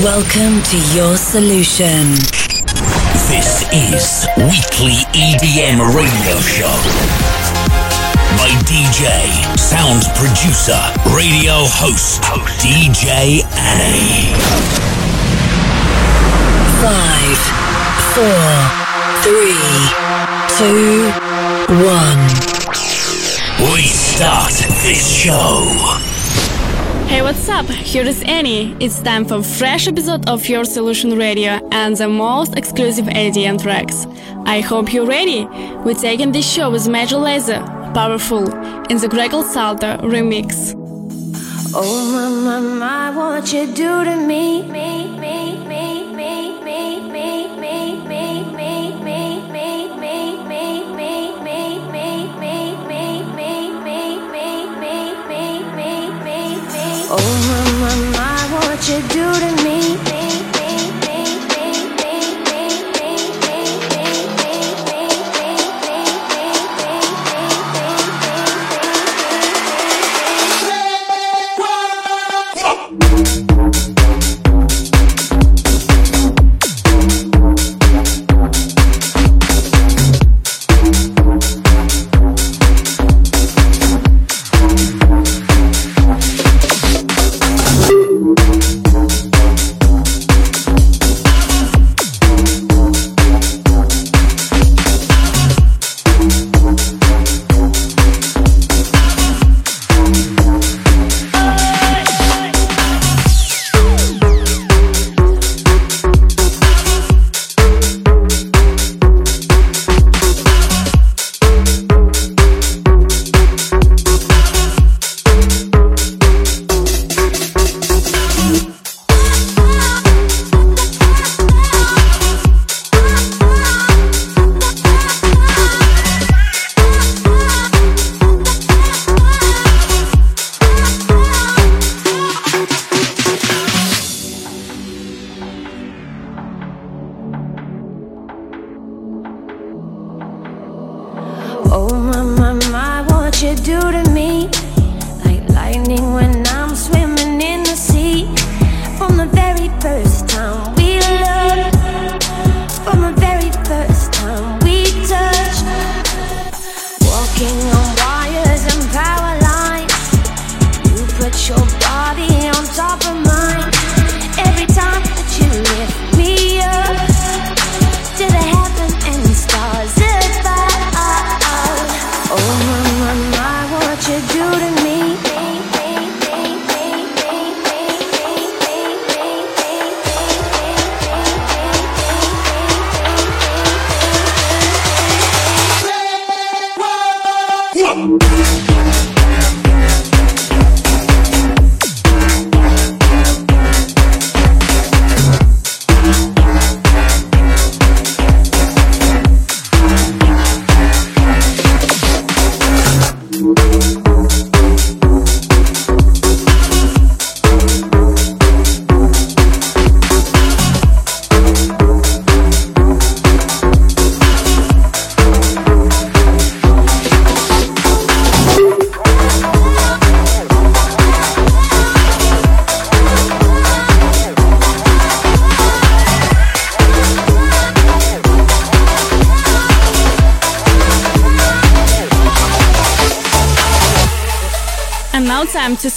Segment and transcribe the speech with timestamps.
[0.00, 2.16] Welcome to your solution.
[3.28, 6.72] This is Weekly EDM Radio Show
[8.38, 10.80] by DJ, sound producer,
[11.14, 12.22] radio host,
[12.56, 14.32] DJ A.
[16.80, 17.38] Five,
[18.16, 18.48] four,
[19.20, 19.60] three,
[20.56, 21.10] two,
[21.84, 23.72] one.
[23.74, 24.52] We start
[24.82, 26.11] this show.
[27.12, 27.66] Hey, what's up?
[27.66, 28.74] Here is Anny.
[28.80, 33.60] It's time for a fresh episode of Your Solution Radio and the most exclusive EDM
[33.60, 34.06] tracks.
[34.46, 35.44] I hope you're ready.
[35.84, 38.50] We're taking this show with Major Lazer, Powerful,
[38.90, 40.72] in the Gregor Salto remix.
[41.74, 44.62] Oh my my my, what you do to me?
[44.62, 45.91] me, me, me, me,
[58.82, 60.11] what you do to me?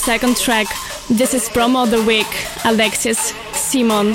[0.06, 0.68] Second track.
[1.08, 2.28] This is promo of the week,
[2.64, 4.14] Alexis Simon.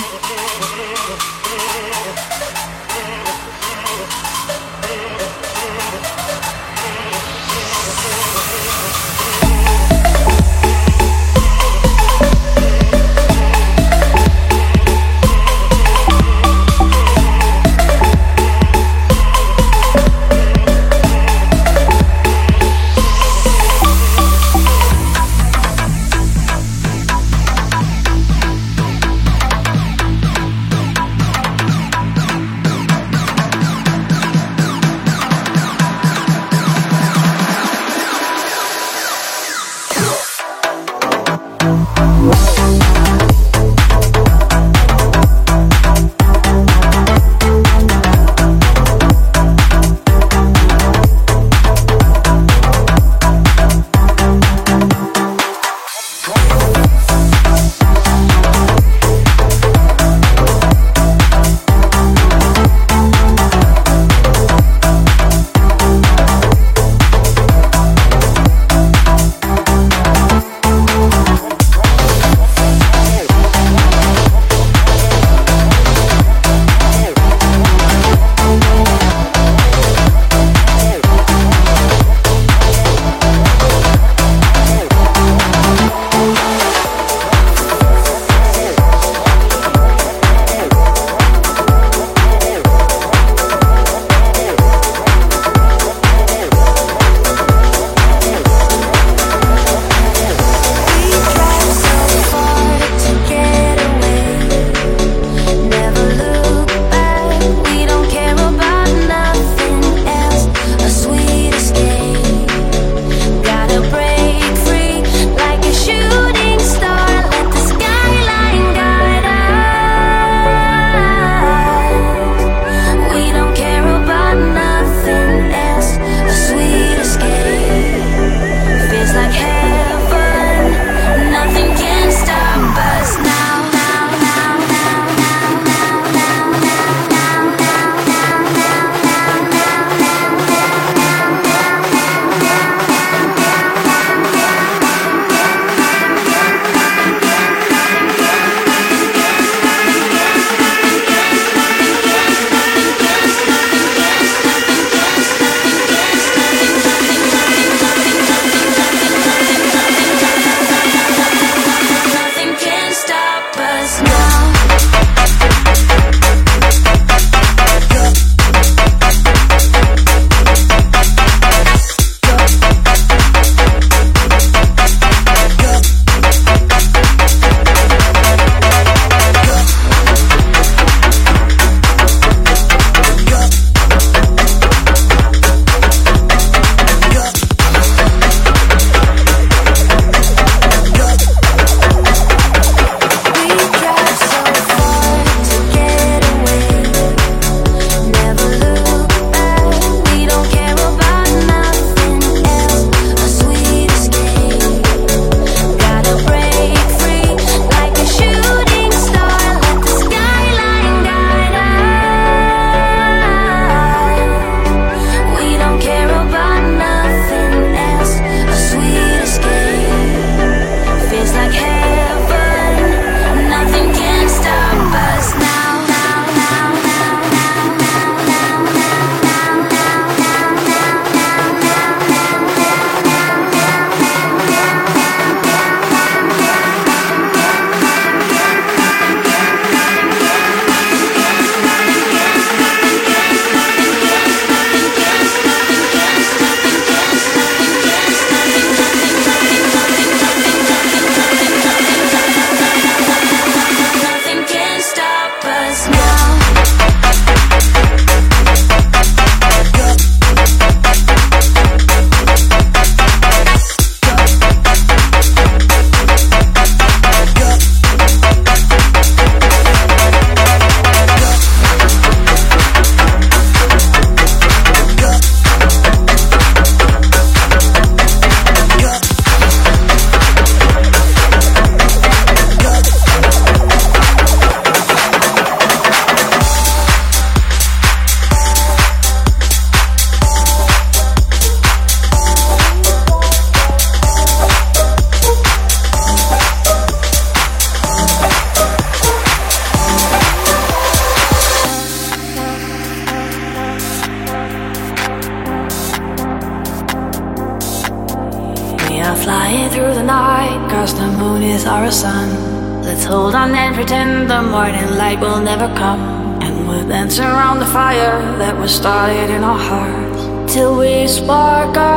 [318.81, 320.51] Started in our hearts.
[320.51, 321.90] Till we spark up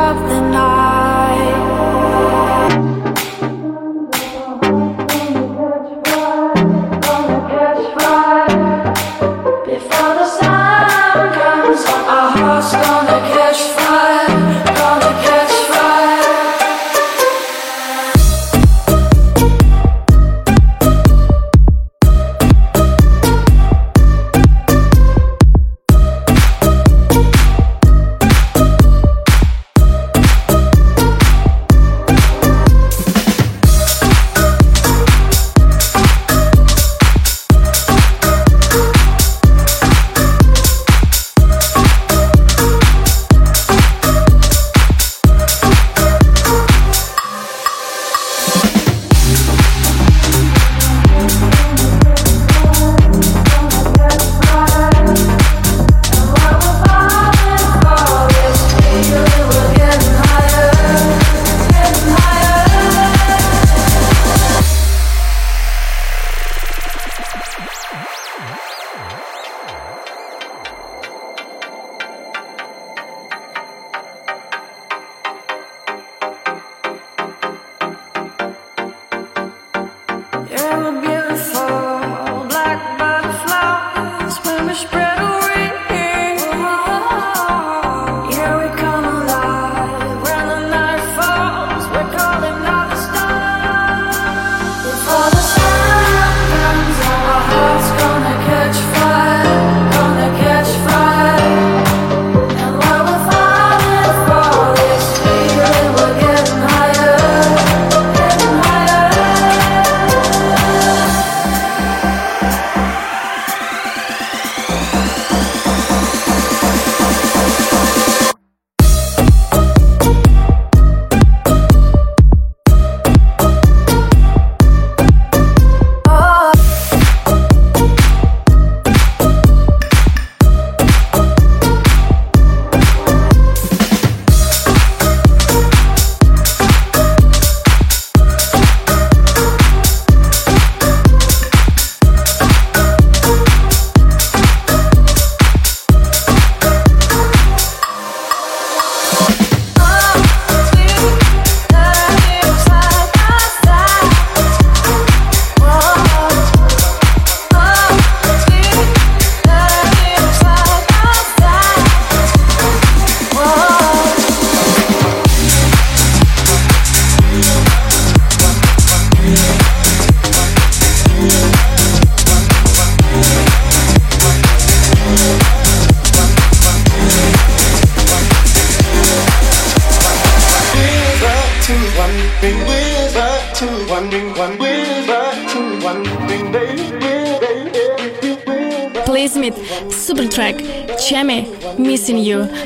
[67.57, 68.74] もう!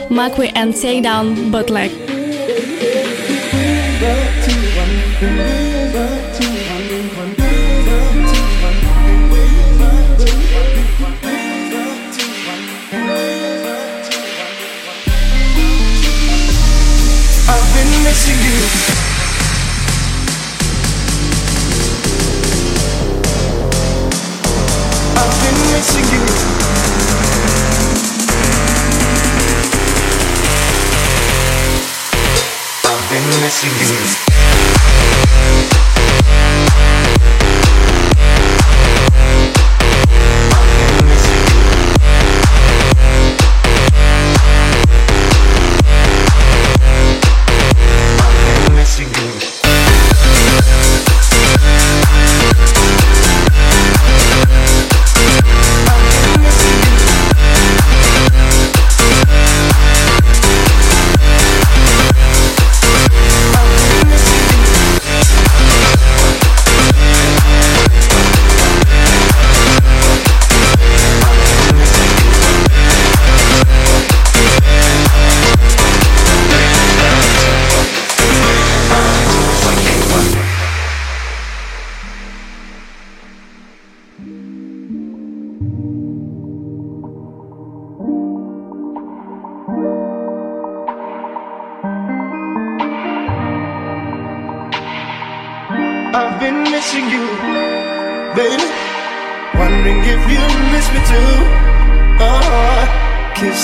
[0.10, 1.92] Makwe and Takedown Bootleg.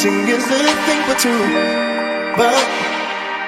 [0.06, 1.42] Kissing is the thing for two.
[2.38, 2.62] But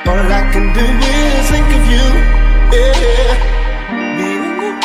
[0.09, 2.05] all I can do is think of you.
[2.73, 3.37] Yeah.
[4.17, 4.79] Being alone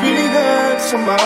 [0.00, 1.20] really hurts so much.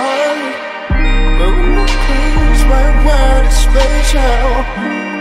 [1.38, 4.49] But when I close my world is spatial.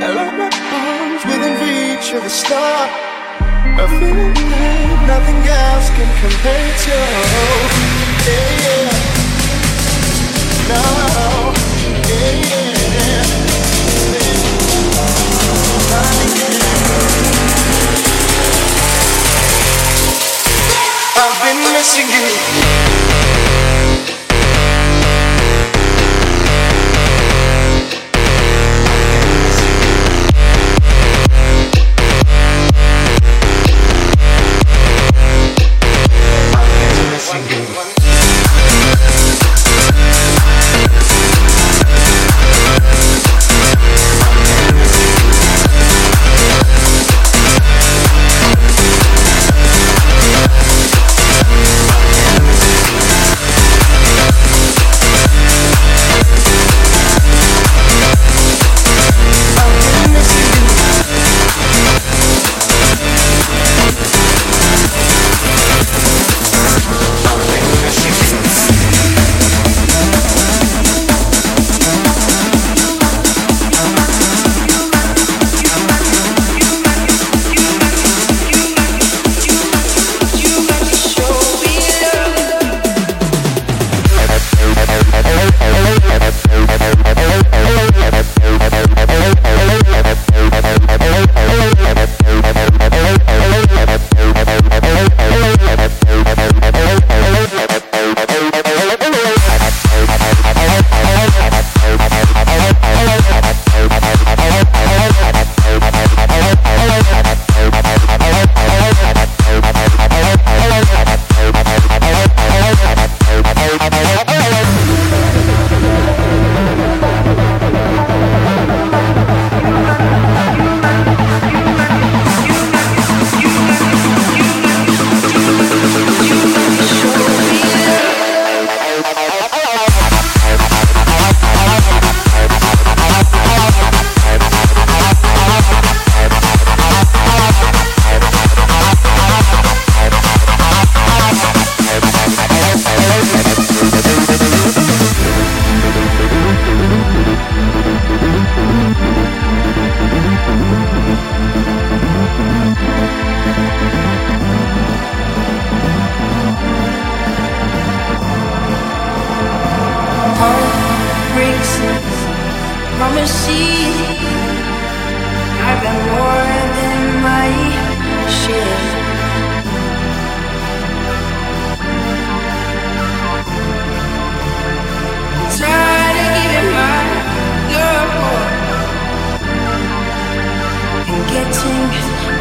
[0.05, 2.87] And all my arms within reach of the star.
[3.77, 6.97] A feeling that nothing else can compare to.
[8.25, 8.91] Yeah, yeah.
[10.69, 10.81] No,
[12.07, 13.54] yeah, yeah.
[21.17, 23.84] I've been missing you.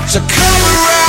[0.07, 1.01] to come around.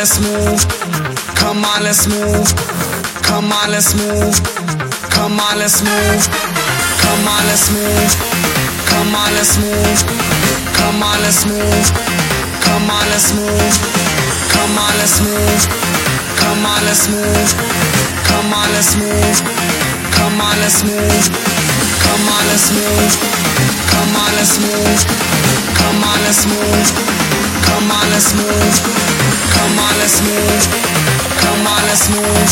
[0.00, 0.64] Let's move.
[1.36, 2.48] Come on, let's move.
[3.20, 4.32] Come on, let's move.
[5.12, 6.24] Come on, let's move.
[7.04, 8.08] Come on, let's move.
[8.88, 10.00] Come on, let's move.
[10.72, 11.84] Come on, let's move.
[12.64, 13.76] Come on, let's move.
[14.48, 15.68] Come on, let's move.
[16.40, 17.52] Come on, let's move.
[18.24, 19.36] Come on, let's move.
[20.16, 21.20] Come on, let's move.
[22.00, 23.12] Come on, let's move.
[23.92, 25.00] Come on, let's move.
[25.76, 26.88] Come on, let's move.
[27.68, 29.39] Come on, let's move.
[29.56, 30.62] Come on, let's move.
[31.42, 32.50] Come on, let's move.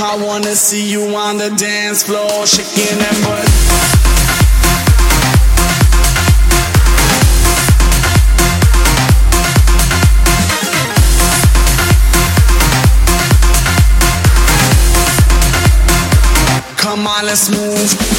[0.00, 3.48] I wanna see you on the dance floor, shaking that butt.
[16.76, 18.17] Come on, let's move.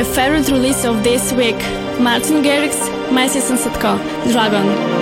[0.00, 1.58] My favorite release of this week
[2.00, 3.98] Martin Garrix My and Sadko,
[4.32, 4.99] Dragon.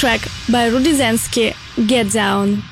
[0.00, 1.54] Track by Rudy Zensky,
[1.86, 2.62] Get Down.